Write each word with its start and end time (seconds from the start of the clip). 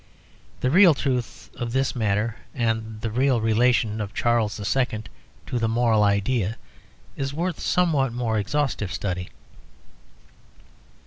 The 0.61 0.71
real 0.71 0.95
truth 0.95 1.51
of 1.55 1.73
this 1.73 1.95
matter 1.95 2.37
and 2.55 3.01
the 3.01 3.11
real 3.11 3.39
relation 3.39 4.01
of 4.01 4.15
Charles 4.15 4.59
II. 4.75 5.03
to 5.45 5.59
the 5.59 5.67
moral 5.67 6.01
ideal 6.03 6.55
is 7.15 7.35
worth 7.35 7.59
somewhat 7.59 8.11
more 8.11 8.39
exhaustive 8.39 8.91
study. 8.91 9.29